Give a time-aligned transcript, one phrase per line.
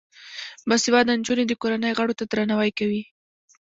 [0.67, 3.03] باسواده نجونې د کورنۍ غړو ته درناوی کوي.